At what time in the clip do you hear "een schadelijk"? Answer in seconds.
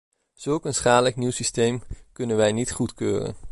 0.65-1.15